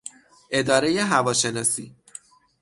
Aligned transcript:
ادارهی 0.51 0.97
هواشناسی 0.99 1.95